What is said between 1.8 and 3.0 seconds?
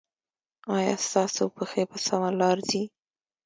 په سمه لار ځي؟